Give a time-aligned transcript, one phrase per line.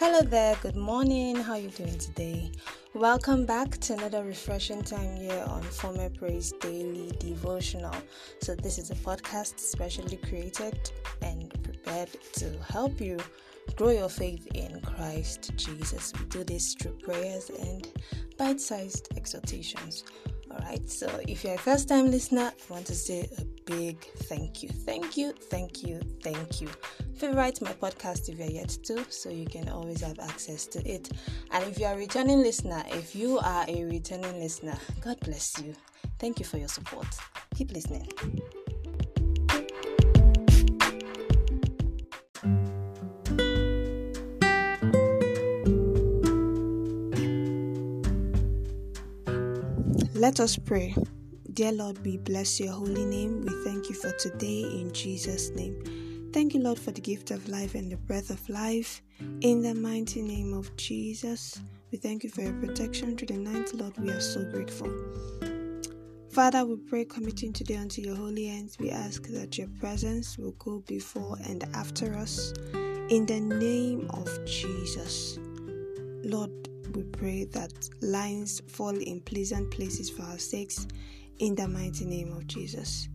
[0.00, 1.34] Hello there, good morning.
[1.34, 2.52] How are you doing today?
[2.94, 7.96] Welcome back to another refreshing time here on Former Praise Daily Devotional.
[8.40, 13.18] So this is a podcast specially created and prepared to help you
[13.74, 16.12] grow your faith in Christ Jesus.
[16.16, 17.88] We do this through prayers and
[18.38, 20.04] bite-sized exhortations.
[20.48, 20.88] All right.
[20.88, 24.68] So if you're a first-time listener, I want to say a big thank you.
[24.68, 26.68] Thank you, thank you, thank you.
[27.18, 31.10] Favorite my podcast if you're yet to, so you can always have access to it.
[31.50, 35.74] And if you're a returning listener, if you are a returning listener, God bless you.
[36.20, 37.08] Thank you for your support.
[37.56, 38.08] Keep listening.
[50.14, 50.94] Let us pray.
[51.52, 53.40] Dear Lord, we bless your holy name.
[53.40, 56.07] We thank you for today in Jesus' name.
[56.30, 59.02] Thank you, Lord, for the gift of life and the breath of life.
[59.40, 61.58] In the mighty name of Jesus,
[61.90, 63.96] we thank you for your protection through the night, Lord.
[63.96, 64.92] We are so grateful.
[66.30, 68.76] Father, we pray, committing today unto your holy hands.
[68.78, 72.52] We ask that your presence will go before and after us.
[73.08, 75.38] In the name of Jesus.
[76.22, 76.50] Lord,
[76.94, 77.72] we pray that
[78.02, 80.86] lines fall in pleasant places for our sakes
[81.38, 83.08] in the mighty name of Jesus.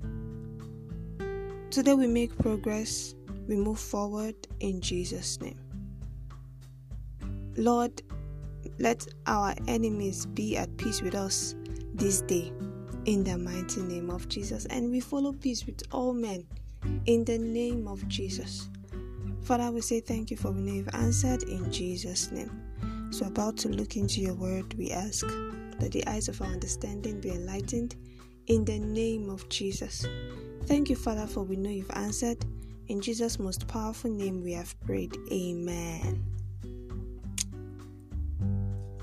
[1.73, 3.16] Today we make progress,
[3.47, 5.57] we move forward in Jesus' name.
[7.57, 7.99] Lord,
[8.77, 11.55] let our enemies be at peace with us
[11.95, 12.53] this day
[13.05, 14.66] in the mighty name of Jesus.
[14.66, 16.45] And we follow peace with all men
[17.07, 18.69] in the name of Jesus.
[19.41, 22.51] Father, we say thank you for we know you've answered in Jesus' name.
[23.09, 25.25] So, about to look into your word, we ask
[25.79, 27.95] that the eyes of our understanding be enlightened
[28.45, 30.05] in the name of Jesus.
[30.66, 32.44] Thank you, Father, for we know you've answered.
[32.88, 35.17] In Jesus' most powerful name, we have prayed.
[35.31, 36.23] Amen.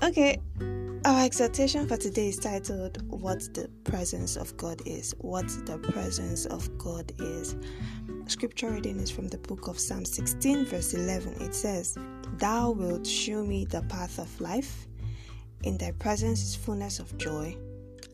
[0.03, 0.41] Okay,
[1.05, 5.13] our exhortation for today is titled What the Presence of God is.
[5.19, 7.55] What the Presence of God is.
[8.25, 11.41] Scripture reading is from the book of Psalm 16, verse 11.
[11.41, 11.97] It says,
[12.37, 14.87] Thou wilt shew me the path of life.
[15.63, 17.55] In thy presence is fullness of joy.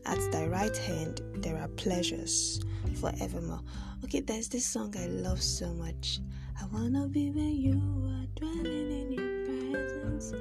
[0.08, 2.60] At thy right hand there are pleasures
[2.98, 3.60] forevermore.
[4.04, 6.20] Okay, there's this song I love so much.
[6.58, 10.32] I wanna be where you are, dwelling in your presence,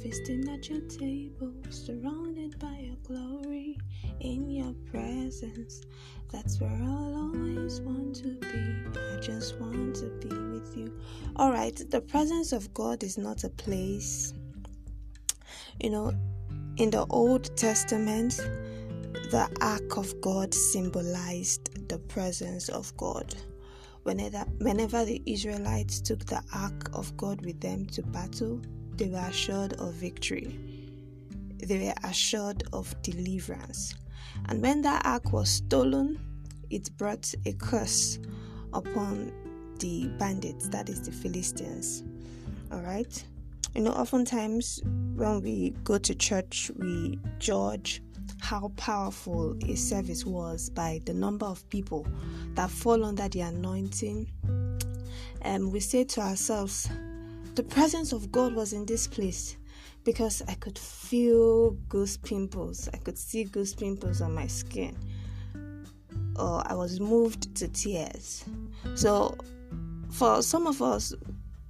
[0.00, 3.76] feasting at your table, surrounded by your glory,
[4.20, 5.82] in your presence.
[6.30, 8.98] That's where I'll always want to be.
[9.00, 10.96] I just want to be with you.
[11.34, 14.34] All right, the presence of God is not a place.
[15.80, 16.12] You know,
[16.76, 18.38] in the Old Testament,
[19.30, 23.34] the ark of God symbolized the presence of God.
[24.04, 28.60] Whenever, whenever the Israelites took the ark of God with them to battle,
[28.94, 30.58] they were assured of victory.
[31.58, 33.94] They were assured of deliverance.
[34.48, 36.20] And when that ark was stolen,
[36.70, 38.20] it brought a curse
[38.72, 39.32] upon
[39.80, 42.04] the bandits, that is the Philistines.
[42.70, 43.24] All right.
[43.74, 44.80] You know, oftentimes
[45.16, 48.02] when we go to church, we judge
[48.40, 52.06] how powerful a service was by the number of people
[52.54, 54.30] that fall under the anointing.
[55.42, 56.88] And um, we say to ourselves,
[57.54, 59.56] the presence of God was in this place
[60.04, 62.88] because I could feel goose pimples.
[62.92, 64.96] I could see goose pimples on my skin.
[66.38, 68.44] Or I was moved to tears.
[68.94, 69.36] So,
[70.10, 71.14] for some of us,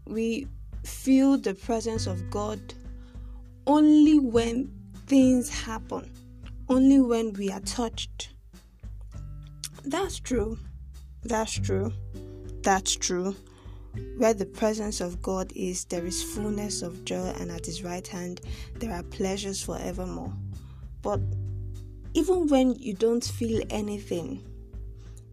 [0.06, 0.48] we
[0.84, 2.60] feel the presence of God
[3.66, 4.70] only when
[5.06, 6.10] things happen,
[6.68, 8.30] only when we are touched.
[9.84, 10.58] That's true.
[11.22, 11.92] That's true.
[12.62, 13.36] That's true.
[14.18, 18.06] Where the presence of God is, there is fullness of joy, and at His right
[18.06, 18.40] hand,
[18.74, 20.32] there are pleasures forevermore.
[21.02, 21.20] But
[22.14, 24.42] even when you don't feel anything,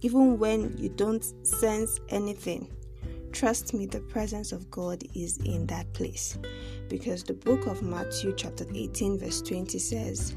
[0.01, 2.72] even when you don't sense anything,
[3.31, 6.37] trust me, the presence of God is in that place.
[6.90, 10.35] Because the book of Matthew, chapter 18, verse 20 says,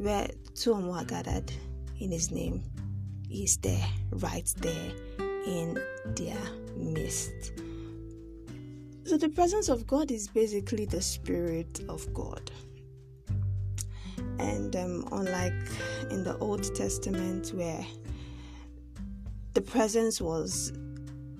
[0.00, 1.52] Where two or more are gathered
[1.98, 2.62] in His name,
[3.28, 4.92] He is there, right there
[5.46, 5.78] in
[6.16, 6.38] their
[6.74, 7.52] midst.
[9.04, 12.50] So, the presence of God is basically the Spirit of God.
[14.38, 15.52] And um, unlike
[16.10, 17.84] in the Old Testament, where
[19.52, 20.72] the presence was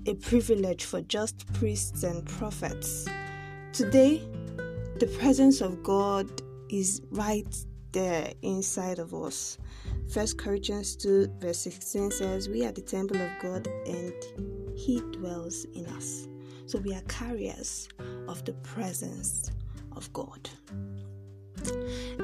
[0.05, 3.09] a privilege for just priests and prophets,
[3.73, 4.23] today
[4.99, 7.57] the presence of God is right
[7.93, 9.59] there inside of us.
[10.13, 14.15] First Corinthians 2 verse 16 says, We are the temple of God and
[14.77, 16.29] He dwells in us.
[16.67, 17.89] So we are carriers
[18.29, 19.51] of the presence
[19.97, 20.49] of God.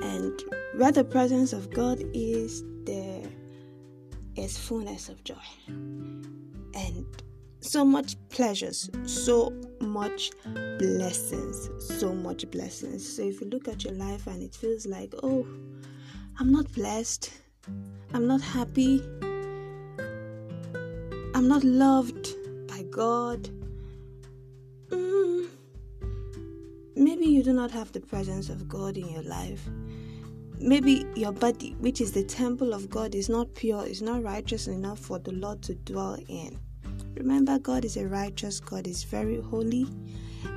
[0.02, 0.42] And
[0.76, 3.22] where the presence of God is, there
[4.36, 5.34] is fullness of joy.
[5.66, 7.06] And
[7.60, 10.31] so much pleasures, so much
[10.78, 13.17] blessings, so much blessings.
[13.17, 15.46] So if you look at your life and it feels like, oh,
[16.38, 17.32] I'm not blessed,
[18.12, 19.02] I'm not happy,
[21.34, 22.28] I'm not loved
[22.69, 23.49] by God,
[24.88, 25.49] mm,
[26.94, 29.69] maybe you do not have the presence of God in your life.
[30.58, 34.69] Maybe your body, which is the temple of God, is not pure, is not righteous
[34.69, 36.58] enough for the Lord to dwell in.
[37.16, 39.86] Remember, God is a righteous God, is very holy,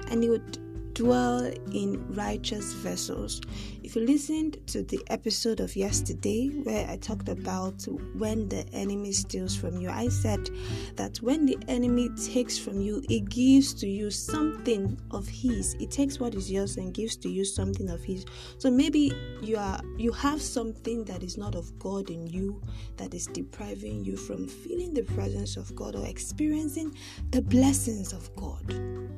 [0.09, 0.57] and He would
[1.00, 3.40] dwell in righteous vessels.
[3.84, 9.13] If you listened to the episode of yesterday where I talked about when the enemy
[9.13, 10.50] steals from you, I said
[10.98, 15.75] that when the enemy takes from you, it gives to you something of his.
[15.80, 18.25] It takes what is yours and gives to you something of his.
[18.57, 22.62] So maybe you are you have something that is not of God in you
[22.98, 26.94] that is depriving you from feeling the presence of God or experiencing
[27.30, 29.08] the blessings of God.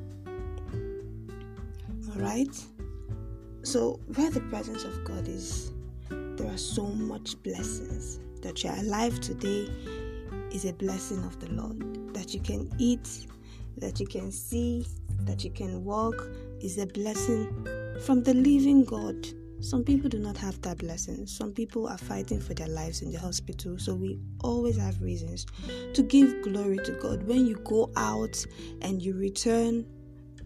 [2.22, 2.56] Right?
[3.64, 5.72] So, where the presence of God is,
[6.08, 8.20] there are so much blessings.
[8.42, 9.68] That you're alive today
[10.52, 12.14] is a blessing of the Lord.
[12.14, 13.26] That you can eat,
[13.76, 14.86] that you can see,
[15.20, 16.14] that you can walk
[16.60, 17.66] is a blessing
[18.04, 19.26] from the living God.
[19.60, 21.26] Some people do not have that blessing.
[21.26, 23.78] Some people are fighting for their lives in the hospital.
[23.78, 25.46] So we always have reasons
[25.94, 27.22] to give glory to God.
[27.24, 28.44] When you go out
[28.80, 29.86] and you return,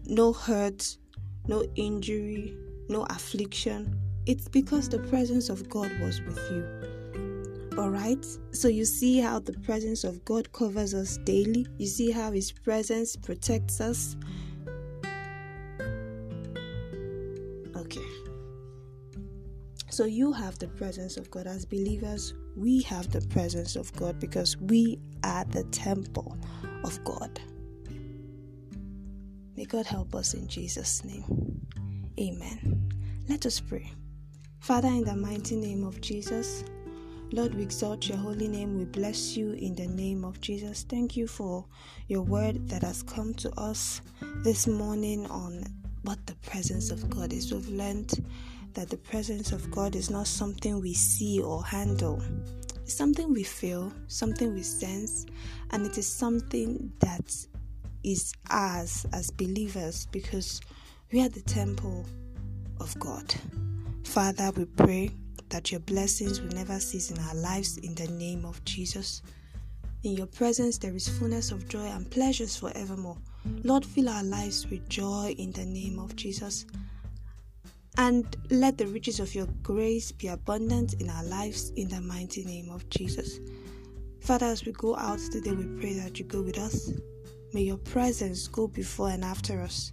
[0.05, 0.97] no hurt,
[1.47, 2.55] no injury,
[2.89, 3.99] no affliction.
[4.25, 7.77] It's because the presence of God was with you.
[7.77, 8.25] Alright?
[8.51, 11.65] So you see how the presence of God covers us daily.
[11.77, 14.17] You see how His presence protects us.
[17.75, 18.05] Okay.
[19.89, 22.33] So you have the presence of God as believers.
[22.55, 26.37] We have the presence of God because we are the temple
[26.83, 27.39] of God.
[29.57, 31.65] May God help us in Jesus' name.
[32.19, 32.93] Amen.
[33.27, 33.91] Let us pray.
[34.59, 36.63] Father, in the mighty name of Jesus,
[37.31, 38.77] Lord, we exalt your holy name.
[38.77, 40.83] We bless you in the name of Jesus.
[40.83, 41.65] Thank you for
[42.07, 44.01] your word that has come to us
[44.43, 45.63] this morning on
[46.03, 47.51] what the presence of God is.
[47.51, 48.13] We've learned
[48.73, 52.21] that the presence of God is not something we see or handle,
[52.83, 55.25] it's something we feel, something we sense,
[55.71, 57.35] and it is something that
[58.07, 60.61] is us as believers because
[61.11, 62.05] we are the temple
[62.79, 63.35] of God.
[64.05, 65.11] Father, we pray
[65.49, 69.21] that your blessings will never cease in our lives in the name of Jesus.
[70.03, 73.17] In your presence, there is fullness of joy and pleasures forevermore.
[73.63, 76.65] Lord, fill our lives with joy in the name of Jesus.
[77.97, 82.45] And let the riches of your grace be abundant in our lives in the mighty
[82.45, 83.41] name of Jesus.
[84.21, 86.91] Father, as we go out today, we pray that you go with us.
[87.53, 89.91] May your presence go before and after us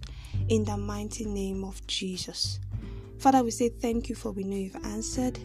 [0.49, 2.59] in the mighty name of Jesus.
[3.17, 5.39] Father, we say thank you for we know you've answered.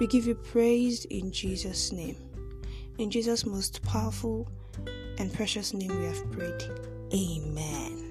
[0.00, 2.16] We give you praise in Jesus' name.
[2.98, 4.48] In Jesus' most powerful
[5.18, 6.62] and precious name we have prayed.
[7.14, 8.02] Amen.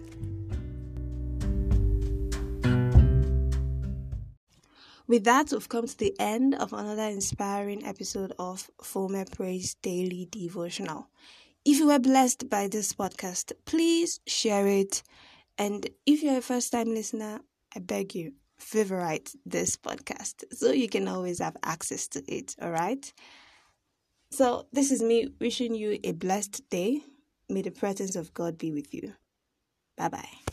[5.08, 10.28] With that, we've come to the end of another inspiring episode of Former Praise Daily
[10.32, 11.10] Devotional.
[11.66, 15.02] If you were blessed by this podcast, please share it.
[15.58, 17.40] And if you're a first time listener,
[17.76, 22.56] I beg you, favorite this podcast so you can always have access to it.
[22.62, 23.12] All right.
[24.32, 27.02] So, this is me wishing you a blessed day.
[27.50, 29.14] May the presence of God be with you.
[29.98, 30.45] Bye bye.